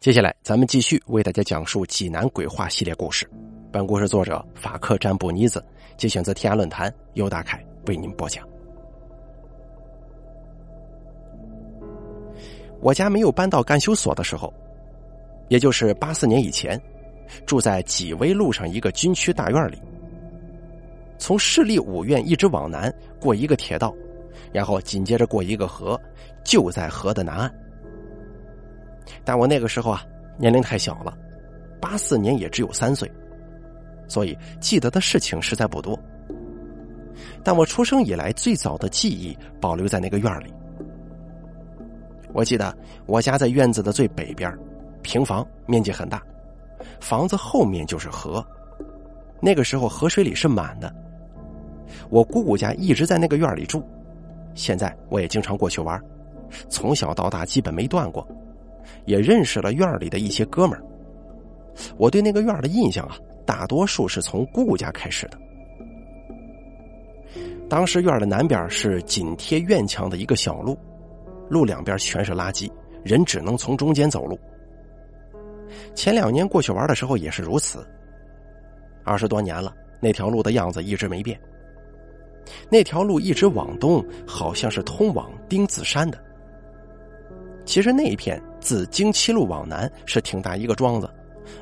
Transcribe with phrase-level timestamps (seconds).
[0.00, 3.28] 接下来，咱们继续为大家讲述济南鬼话系列故事。
[3.70, 5.62] 本故事作者法克占卜妮子，
[5.98, 8.48] 节选自天涯论坛，由大凯为您播讲。
[12.80, 14.50] 我家没有搬到干休所的时候，
[15.50, 16.80] 也就是八四年以前，
[17.44, 19.78] 住在济威路上一个军区大院里。
[21.18, 22.90] 从市立五院一直往南
[23.20, 23.94] 过一个铁道，
[24.50, 26.00] 然后紧接着过一个河，
[26.42, 27.54] 就在河的南岸。
[29.24, 30.04] 但我那个时候啊，
[30.38, 31.16] 年龄太小了，
[31.80, 33.10] 八四年也只有三岁，
[34.08, 35.98] 所以记得的事情实在不多。
[37.42, 40.52] 但我出生以来最早的记忆保留在那个院里。
[42.32, 42.76] 我记得
[43.06, 44.52] 我家在院子的最北边，
[45.02, 46.22] 平房，面积很大，
[47.00, 48.44] 房子后面就是河。
[49.40, 50.94] 那个时候河水里是满的。
[52.08, 53.82] 我姑姑家一直在那个院里住，
[54.54, 56.00] 现在我也经常过去玩，
[56.68, 58.26] 从小到大基本没断过。
[59.04, 60.82] 也认识了院里的一些哥们儿。
[61.96, 65.38] 我对那个院的印象啊，大多数是从姑姑家开始的。
[67.68, 70.76] 当时院的南边是紧贴院墙的一个小路，
[71.48, 72.70] 路两边全是垃圾，
[73.04, 74.38] 人只能从中间走路。
[75.94, 77.86] 前两年过去玩的时候也是如此。
[79.04, 81.40] 二十多年了，那条路的样子一直没变。
[82.68, 86.18] 那条路一直往东，好像是通往丁子山的。
[87.64, 91.08] 其实那一片自京七路往南是挺大一个庄子，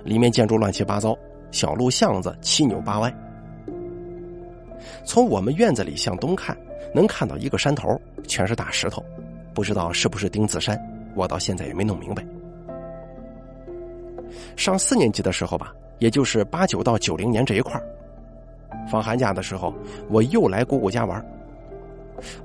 [0.05, 1.17] 里面建筑乱七八糟，
[1.51, 3.15] 小路巷子七扭八歪。
[5.05, 6.57] 从我们院子里向东看，
[6.95, 9.03] 能看到一个山头，全是大石头，
[9.55, 10.79] 不知道是不是丁子山，
[11.15, 12.25] 我到现在也没弄明白。
[14.57, 17.81] 上四年级的时候吧，也就是八九到九零年这一块
[18.91, 19.73] 放寒假的时候，
[20.11, 21.25] 我又来姑姑家玩。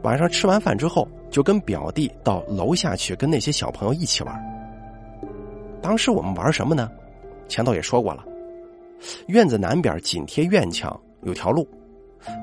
[0.02, 4.35] 晚上吃完饭之后，就跟表弟到楼下去跟那些小朋友一起玩。
[5.81, 6.89] 当时我们玩什么呢？
[7.47, 8.23] 前头也说过了，
[9.27, 11.67] 院子南边紧贴院墙有条路，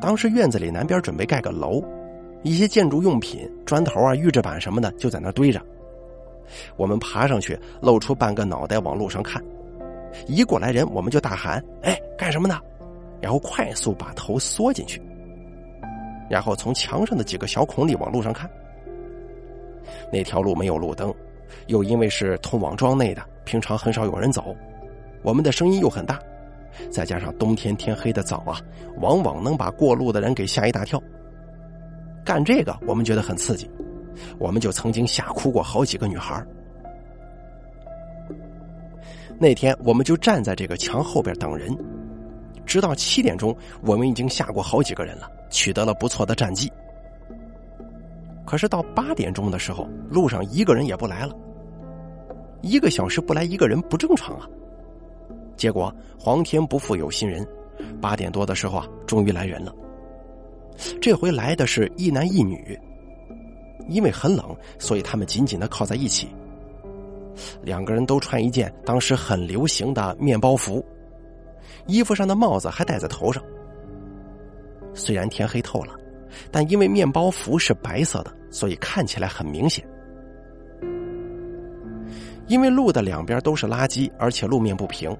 [0.00, 1.82] 当时院子里南边准备盖个楼，
[2.42, 5.60] 一些建筑用品、砖头啊、预制板什么的就在那堆着。
[6.76, 9.42] 我们爬上去，露出半个脑袋往路上看，
[10.26, 12.58] 一过来人我们就大喊：“哎，干什么呢？”
[13.22, 15.00] 然后快速把头缩进去。
[16.30, 18.48] 然后从墙上的几个小孔里往路上看，
[20.12, 21.12] 那条路没有路灯，
[21.66, 24.56] 又因为是通往庄内的，平常很少有人走，
[25.22, 26.20] 我们的声音又很大，
[26.88, 28.60] 再加上冬天天黑的早啊，
[29.00, 31.02] 往往能把过路的人给吓一大跳。
[32.24, 33.68] 干这个我们觉得很刺激，
[34.38, 36.40] 我们就曾经吓哭过好几个女孩。
[39.36, 41.76] 那天我们就站在这个墙后边等人。
[42.66, 46.72] 直到七点钟，我们已经吓过好几个人了，取得了不错的战绩。
[48.46, 51.36] 可是到八点钟的时候，路上一个人也不来了。
[52.62, 54.48] 一个小时不来一个人不正常啊！
[55.56, 57.46] 结果皇天不负有心人，
[58.00, 59.74] 八点多的时候啊，终于来人了。
[61.00, 62.78] 这回来的是一男一女，
[63.88, 66.28] 因为很冷，所以他们紧紧的靠在一起。
[67.62, 70.84] 两个人都穿一件当时很流行的面包服。
[71.86, 73.42] 衣服上的帽子还戴在头上。
[74.94, 75.94] 虽然天黑透了，
[76.50, 79.84] 但因为面包服是白色的，所以看起来很明显。
[82.48, 85.16] 因为路的两边都是垃圾，而且路面不平，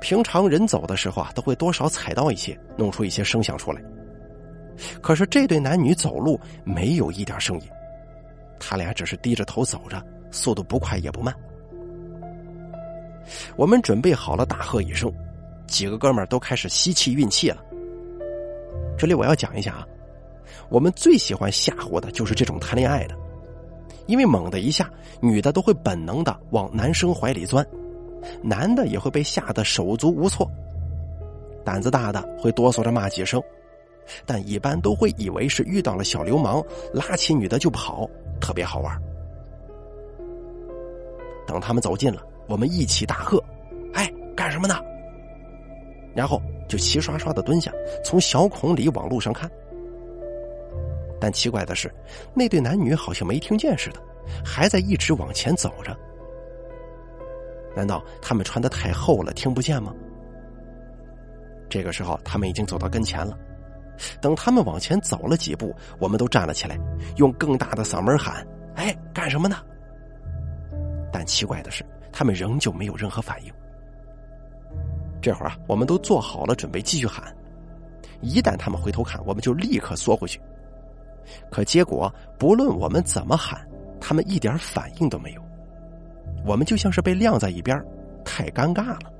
[0.00, 3.82] 平常人走的时候啊，都会多少踩到一些，弄出一些声响出来。
[5.02, 7.68] 可是这对男女走路没有一点声音，
[8.60, 10.00] 他俩只是低着头走着，
[10.30, 11.34] 速度不快也不慢。
[13.56, 15.12] 我们准备好了，大喝一声。
[15.66, 17.62] 几个哥们儿都开始吸气运气了。
[18.98, 19.86] 这里我要讲一下啊，
[20.68, 23.14] 我们最喜欢吓唬的就是这种谈恋爱的，
[24.06, 27.64] 因为猛的一下，女的都会本能的往男生怀里钻，
[28.42, 30.50] 男的也会被吓得手足无措，
[31.64, 33.40] 胆子大的会哆嗦着骂几声，
[34.26, 36.60] 但一般都会以为是遇到了小流氓，
[36.92, 38.10] 拉起女的就跑，
[38.40, 39.00] 特别好玩。
[41.46, 43.42] 等他们走近了，我们一起大喝
[43.94, 44.74] ：“哎，干什么呢？”
[46.18, 47.70] 然后就齐刷刷的蹲下，
[48.04, 49.48] 从小孔里往路上看。
[51.20, 51.88] 但奇怪的是，
[52.34, 54.02] 那对男女好像没听见似的，
[54.44, 55.96] 还在一直往前走着。
[57.76, 59.94] 难道他们穿的太厚了，听不见吗？
[61.70, 63.38] 这个时候，他们已经走到跟前了。
[64.20, 66.76] 等他们往前走了几步，我们都站了起来，
[67.14, 68.44] 用更大的嗓门喊
[68.74, 69.58] ：“哎，干什么呢？”
[71.14, 73.52] 但奇怪的是，他们仍旧没有任何反应。
[75.20, 77.34] 这会儿啊，我们都做好了准备继续喊。
[78.20, 80.40] 一旦他们回头看，我们就立刻缩回去。
[81.50, 83.60] 可结果，不论我们怎么喊，
[84.00, 85.42] 他们一点反应都没有。
[86.44, 87.80] 我们就像是被晾在一边，
[88.24, 89.12] 太尴尬了。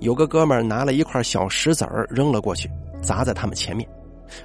[0.00, 2.68] 有个哥们拿了一块小石子儿扔了过去，
[3.00, 3.88] 砸在他们前面，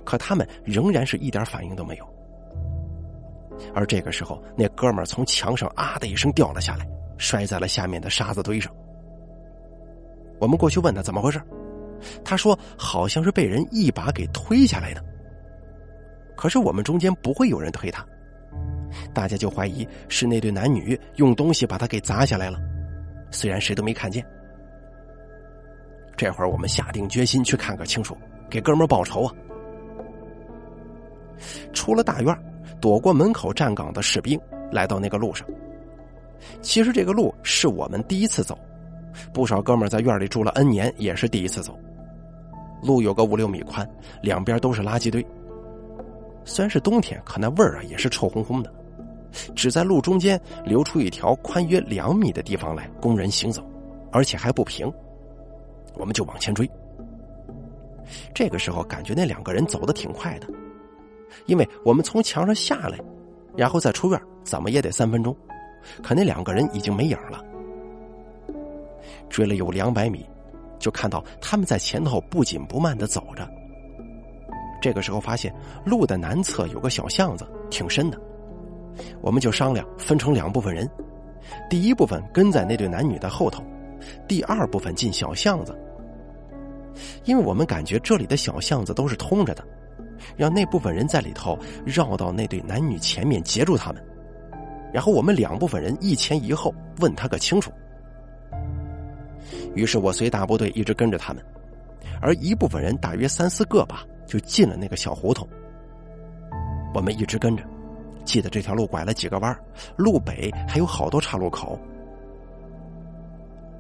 [0.06, 2.08] 可他们仍然是一点反应都没有。
[3.74, 6.88] 而这个时候，那哥们从墙上啊的一声掉了下来，
[7.18, 8.72] 摔在了下面的沙子堆上。
[10.40, 11.42] 我们过去问他怎么回事，
[12.24, 15.04] 他说好像是被人一把给推下来的。
[16.36, 18.06] 可是我们中间不会有人推他，
[19.14, 22.58] 大家就怀疑是那对男女用东西把他给砸下来了，
[23.30, 24.26] 虽然谁都没看见。
[26.16, 28.18] 这会儿我们下定决心去看个清楚，
[28.50, 29.34] 给哥们报仇啊！
[31.72, 32.38] 出了大院，
[32.82, 34.40] 躲过门口站岗的士兵，
[34.72, 35.48] 来到那个路上。
[36.62, 38.58] 其实这个路是我们第一次走，
[39.34, 41.78] 不少哥们在院里住了 N 年，也是第一次走。
[42.82, 43.88] 路有个五六米宽，
[44.22, 45.26] 两边都是垃圾堆。
[46.46, 48.74] 虽然是冬天，可那味儿啊也是臭烘烘的。
[49.56, 53.64] 只在路中间留出一条宽约两米的地方来供人行走，
[54.12, 54.92] 而且还不平。
[55.96, 56.70] 我们就往前追。
[58.34, 60.48] 这个时候感觉那两个人走的挺快的，
[61.46, 62.98] 因为我们从墙上下来，
[63.56, 65.36] 然后再出院，怎么也得三分钟。
[66.02, 67.44] 可那两个人已经没影了。
[69.30, 70.26] 追了有两百米，
[70.80, 73.48] 就看到他们在前头不紧不慢的走着。
[74.82, 75.54] 这个时候发现
[75.86, 78.20] 路的南侧有个小巷子，挺深的。
[79.22, 80.90] 我们就商量分成两部分人，
[81.70, 83.64] 第一部分跟在那对男女的后头，
[84.28, 85.78] 第二部分进小巷子。
[87.24, 89.64] 因为我们感觉这里的小巷子都是通着的，
[90.36, 94.04] 让那部分人在里头绕到那对男女前面截住他们，
[94.94, 97.72] 然后我们两部分人一前一后问他个清楚。
[99.76, 101.44] 于是我随大部队一直跟着他们，
[102.22, 105.48] 而一部分人大约三四个吧，就进了那个小胡同。
[106.94, 107.64] 我们一直跟着，
[108.26, 109.56] 记得这条路拐了几个弯，
[109.96, 111.80] 路北还有好多岔路口。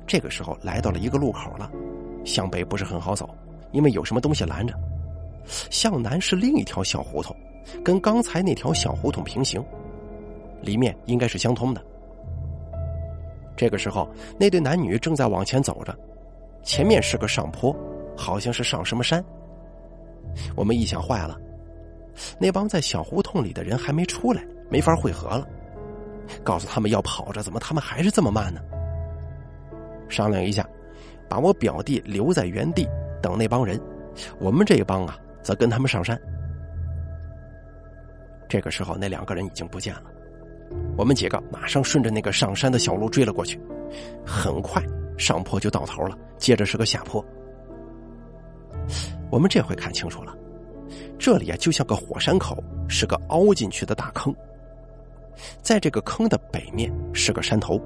[0.05, 1.69] 这个时候来到了一个路口了。
[2.25, 3.29] 向北不是很好走，
[3.71, 4.73] 因为有什么东西拦着。
[5.71, 7.35] 向南是另一条小胡同，
[7.83, 9.63] 跟刚才那条小胡同平行，
[10.61, 11.83] 里面应该是相通的。
[13.59, 14.09] 这个时候，
[14.39, 15.93] 那对男女正在往前走着，
[16.63, 17.75] 前面是个上坡，
[18.15, 19.21] 好像是上什么山。
[20.55, 21.37] 我们一想，坏了，
[22.39, 25.45] 那帮在小胡同里的人还没出来，没法汇合了。
[26.41, 28.61] 告诉他们要跑着，怎么他们还是这么慢呢？
[30.07, 30.65] 商量一下。
[31.27, 32.87] 把我表弟留在原地
[33.21, 33.77] 等那帮人，
[34.39, 36.17] 我们这一帮啊，则跟他们上山。
[38.47, 40.03] 这个时候，那两个人已经不见了，
[40.97, 43.59] 我们几个马上顺着那个上山的小路追了过去。
[44.25, 44.83] 很快，
[45.17, 47.23] 上坡就到头了，接着是个下坡。
[49.31, 50.35] 我们这回看清楚了，
[51.17, 54.33] 这里啊就像个火山口，是个凹进去的大坑。
[55.61, 57.81] 在这个坑的北面是个山头，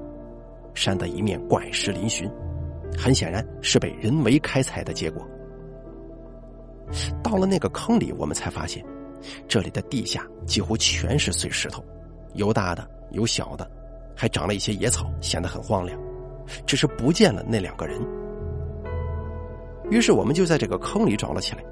[0.74, 2.30] 山的一面怪石嶙峋。
[2.96, 5.26] 很显然是被人为开采的结果。
[7.22, 8.84] 到了那个坑里，我们才发现，
[9.48, 11.84] 这里的地下几乎全是碎石头，
[12.34, 13.68] 有大的，有小的，
[14.14, 15.98] 还长了一些野草，显得很荒凉。
[16.66, 17.98] 只是不见了那两个人。
[19.90, 21.64] 于是我们就在这个坑里找了起来。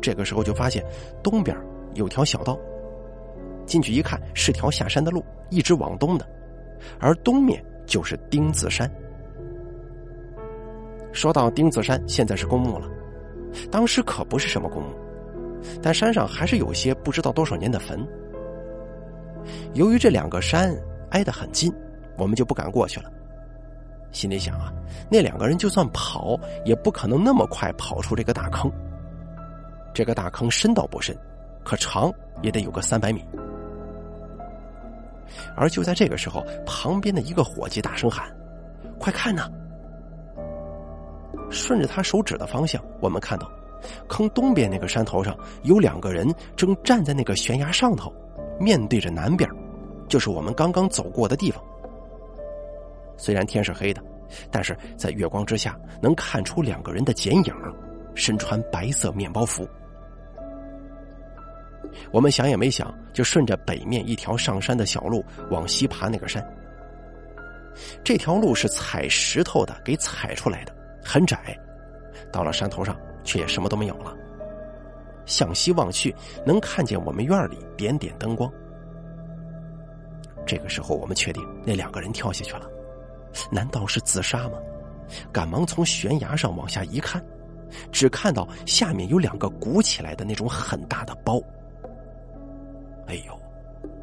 [0.00, 0.84] 这个时候就发现
[1.22, 1.56] 东边
[1.94, 2.58] 有条小道，
[3.66, 6.26] 进去一看是条下山的路，一直往东的，
[6.98, 8.90] 而东面就是丁字山。
[11.12, 12.88] 说到丁字山，现在是公墓了，
[13.70, 14.88] 当时可不是什么公墓，
[15.80, 18.04] 但山上还是有些不知道多少年的坟。
[19.74, 20.74] 由于这两个山
[21.10, 21.72] 挨得很近，
[22.16, 23.10] 我们就不敢过去了。
[24.12, 24.72] 心里想啊，
[25.10, 28.70] 那两个人就算跑，也不可能那么快跑出这个大坑。
[29.92, 31.16] 这个大坑深倒不深，
[31.64, 33.24] 可长也得有个三百米。
[35.56, 38.28] 而就在这个时候，旁边的一个伙计大声喊
[38.98, 39.50] ：“快看呐！”
[41.50, 43.50] 顺着他手指的方向，我们看到，
[44.08, 48.12] 坑东边那个山头上有两个人正站在那个悬崖上头，
[48.58, 49.48] 面对着南边，
[50.08, 51.62] 就是我们刚刚走过的地方。
[53.16, 54.02] 虽然天是黑的，
[54.50, 57.54] 但是在月光之下能看出两个人的剪影，
[58.14, 59.68] 身穿白色面包服。
[62.10, 66.44] 我们想也没想，就顺着北面一条上山的小路往西爬那个山。
[68.02, 70.74] 这条路是踩石头的，给踩出来的。
[71.04, 71.56] 很窄，
[72.32, 74.16] 到了山头上，却也什么都没有了。
[75.26, 76.14] 向西望去，
[76.44, 78.50] 能看见我们院里点点灯光。
[80.46, 82.68] 这个时候，我们确定那两个人跳下去了。
[83.50, 84.58] 难道是自杀吗？
[85.32, 87.22] 赶忙从悬崖上往下一看，
[87.90, 91.40] 只看到下面有两个鼓起来的那种很大的包。
[93.06, 93.38] 哎呦，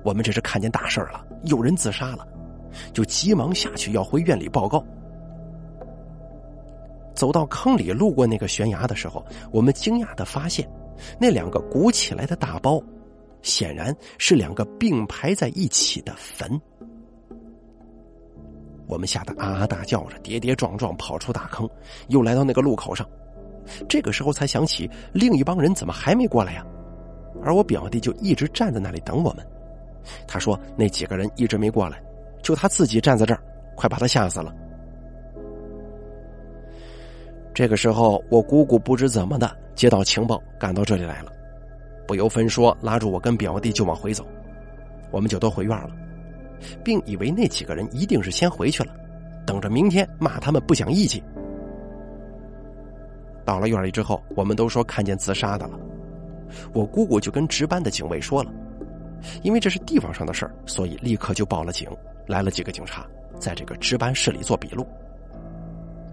[0.04, 2.28] 我们这是看见大事了，有人自杀了，
[2.94, 4.84] 就急忙下去要回院里报告。
[7.16, 10.68] 走到坑里，路过那个悬崖的时候，我们惊讶的发现，
[11.20, 12.82] 那两个鼓起来的大包，
[13.42, 16.60] 显然是两个并排在一起的坟。
[18.88, 21.70] 我们吓得啊啊大叫着，跌跌撞撞跑出大坑，
[22.10, 23.08] 又来到那个路口上。
[23.88, 26.66] 这个时候才想起，另一帮人怎么还没过来呀？
[27.44, 29.48] 而我表弟就一直站在那里等我们。
[30.28, 32.04] 他说那几个人一直没过来，
[32.44, 33.42] 就他自己站在这儿，
[33.76, 34.54] 快把他吓死了。
[37.54, 41.32] 这个时候，我姑姑不知怎么的接到情报，赶到这里来了，
[42.08, 44.26] 不由分说拉住我跟表弟就往回走，
[45.12, 45.90] 我们就都回院了，
[46.84, 48.94] 并以为那几个人一定是先回去了，
[49.46, 51.22] 等着明天骂他们不讲义气。
[53.44, 55.78] 到了院里之后，我们都说看见自杀的了，
[56.74, 58.54] 我姑姑就跟值班的警卫说了，
[59.44, 61.90] 因为这是地方上的事儿，所以立刻就报了警，
[62.28, 63.06] 来了几个警察，
[63.40, 64.88] 在这个值班室里做笔录。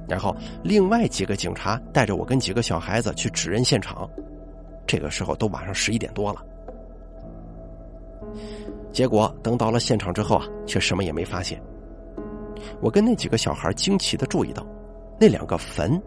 [0.09, 4.09] 然后，另外几个警察带着我跟几个小孩子去指认现场。
[4.87, 6.43] 这个时候都晚上十一点多了。
[8.91, 11.63] 结果等到了现场之后啊，却什么也没发现。
[12.81, 14.67] 我跟那几个小孩惊奇的注意到，
[15.21, 16.01] 那两个坟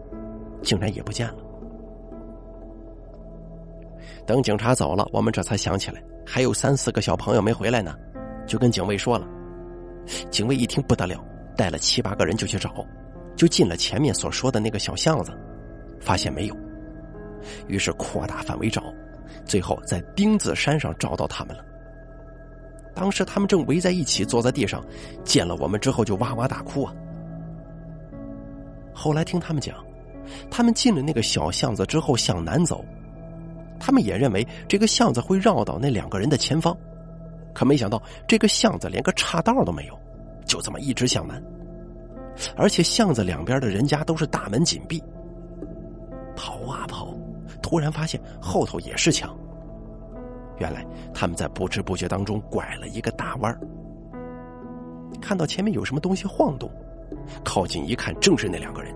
[0.62, 1.36] 竟然也不见了。
[4.26, 7.94] 等警察走了，我们这才想起来还有三四个小朋友没回来呢，
[8.46, 9.26] 就跟警卫说了。
[10.30, 11.24] 警卫一听不得了，
[11.56, 12.84] 带了七八个人就去找。
[13.36, 15.32] 就进了前面所说的那个小巷子，
[16.00, 16.56] 发现没有，
[17.66, 18.82] 于是扩大范围找，
[19.44, 21.64] 最后在钉子山上找到他们了。
[22.94, 24.84] 当时他们正围在一起坐在地上，
[25.24, 26.94] 见了我们之后就哇哇大哭啊。
[28.92, 29.76] 后来听他们讲，
[30.50, 32.84] 他们进了那个小巷子之后向南走，
[33.80, 36.76] 他们也认为这个巷子会绕到那两个人的前方，
[37.54, 39.98] 可没想到这个巷子连个岔道都没有，
[40.44, 41.42] 就这么一直向南。
[42.56, 45.02] 而且巷子两边的人家都是大门紧闭，
[46.34, 47.14] 跑啊跑，
[47.62, 49.36] 突然发现后头也是墙。
[50.58, 53.58] 原来他们在不知不觉当中拐了一个大弯
[55.20, 56.70] 看到前面有什么东西晃动，
[57.44, 58.94] 靠近一看，正是那两个人。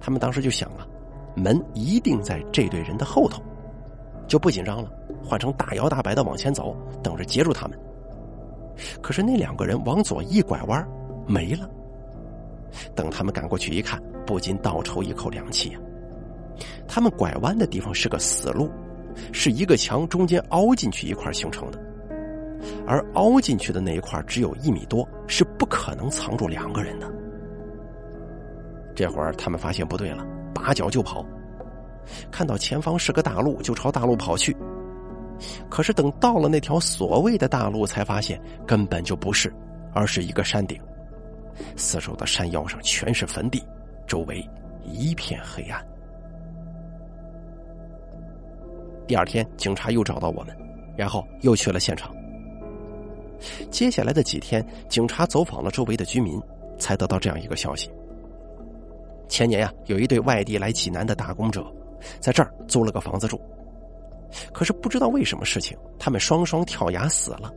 [0.00, 0.86] 他们当时就想啊，
[1.34, 3.42] 门一定在这对人的后头，
[4.26, 4.90] 就不紧张了，
[5.22, 7.78] 换成大摇大摆的往前走，等着截住他们。
[9.02, 10.86] 可是那两个人往左一拐弯，
[11.26, 11.68] 没了。
[12.94, 15.78] 等他们赶过去一看，不禁倒抽一口凉气呀！
[16.86, 18.70] 他们拐弯的地方是个死路，
[19.32, 21.80] 是一个墙中间凹进去一块形成的，
[22.86, 27.10] 而凹进去的那一块只有一米多，是不可能藏住两个人的。
[28.94, 31.24] 这会儿他们发现不对了，拔脚就跑，
[32.30, 34.54] 看到前方是个大路，就朝大路跑去。
[35.70, 39.50] 可是等到了那条所谓的大路，才发现根本就不是，
[39.94, 40.78] 而是一个山顶。
[41.76, 43.62] 四周的山腰上全是坟地，
[44.06, 44.48] 周围
[44.84, 45.84] 一片黑暗。
[49.06, 50.56] 第二天，警察又找到我们，
[50.96, 52.14] 然后又去了现场。
[53.70, 56.40] 接下来的几天，警察走访了周围的居民，
[56.78, 57.90] 才得到这样一个消息：
[59.28, 61.64] 前年呀，有一对外地来济南的打工者，
[62.20, 63.40] 在这儿租了个房子住。
[64.52, 67.52] 可是不知道为什么事情，他们双双跳崖死了。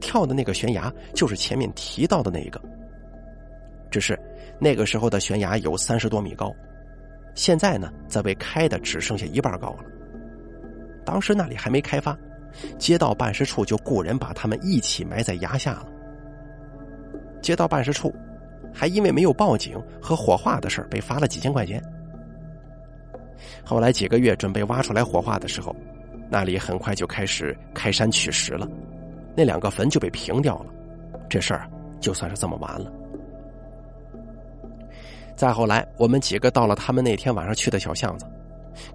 [0.00, 2.58] 跳的那个悬崖，就是前面提到的那一个。
[3.94, 4.18] 只是
[4.58, 6.52] 那个时候的悬崖有三十多米高，
[7.36, 9.84] 现在呢，则被开的只剩下一半高了。
[11.04, 12.18] 当时那里还没开发，
[12.76, 15.86] 街道办事处就雇人把他们一起埋在崖下了。
[17.40, 18.12] 街道办事处
[18.72, 21.80] 还因为没有报警和火化的事被罚了几千块钱。
[23.64, 25.72] 后来几个月准备挖出来火化的时候，
[26.28, 28.68] 那里很快就开始开山取石了，
[29.36, 30.74] 那两个坟就被平掉了，
[31.28, 31.70] 这事儿
[32.00, 32.92] 就算是这么完了。
[35.36, 38.26] 再后来，我们几个到了他们那天晚上去的小巷子，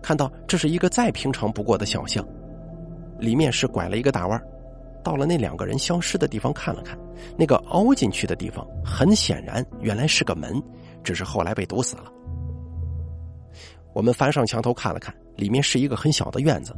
[0.02, 2.26] 看到这是一个再平常不过的小巷，
[3.20, 4.42] 里面是拐了一个大弯。
[5.02, 6.98] 到了那两个人消失的地方看了看，
[7.38, 10.62] 那个凹进去的地方，很显然原来是个门，
[11.04, 12.06] 只是后来被堵死了。
[13.94, 16.74] 我们翻上墙头看了看，里面是一个很小的院子，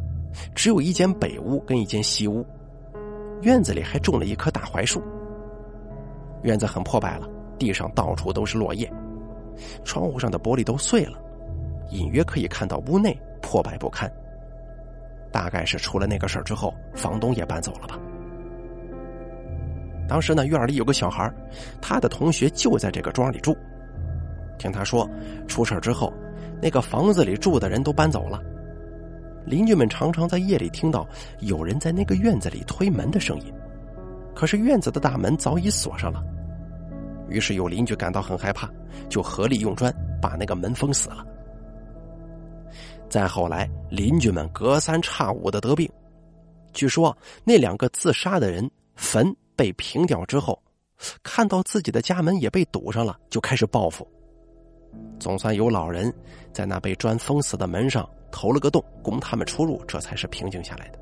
[0.55, 2.45] 只有一间北屋跟一间西屋，
[3.41, 5.01] 院子里还种了一棵大槐树。
[6.43, 7.27] 院子很破败了，
[7.57, 8.91] 地上到处都是落叶。
[9.83, 11.17] 窗户上的玻璃都碎了，
[11.89, 14.11] 隐约可以看到屋内破败不堪。
[15.31, 17.97] 大概是出了那个事儿之后，房东也搬走了吧。
[20.07, 21.33] 当时呢，院里有个小孩，
[21.81, 23.55] 他的同学就在这个庄里住。
[24.57, 25.09] 听他说，
[25.47, 26.11] 出事儿之后，
[26.61, 28.41] 那个房子里住的人都搬走了。
[29.45, 31.07] 邻居们常常在夜里听到
[31.39, 33.53] 有人在那个院子里推门的声音，
[34.35, 36.21] 可是院子的大门早已锁上了。
[37.31, 38.69] 于是有邻居感到很害怕，
[39.09, 41.25] 就合力用砖把那个门封死了。
[43.09, 45.89] 再后来，邻居们隔三差五的得病，
[46.73, 50.61] 据说那两个自杀的人坟被平掉之后，
[51.23, 54.07] 看到自己的家门也被堵上了，就开始报复。
[55.19, 56.13] 总算有老人
[56.53, 60.99] 在那被砖封死的门上投了个洞，供他们出入，这才是平静下来的。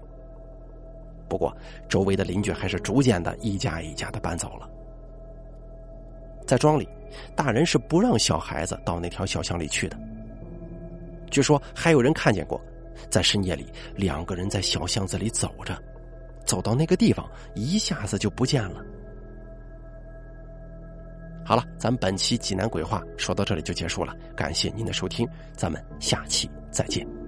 [1.27, 1.55] 不过，
[1.87, 4.67] 周围的邻居还是逐渐的一家一家的搬走了。
[6.49, 6.89] 在庄里，
[7.35, 9.95] 大人是不让小孩子到那条小巷里去的。
[11.29, 12.59] 据说还有人看见过，
[13.07, 15.79] 在深夜里两个人在小巷子里走着，
[16.47, 18.83] 走到那个地方，一下子就不见了。
[21.45, 27.18] 好了，咱们本期济南鬼话说到这里就结束了，感谢您的收听，咱们下期再见。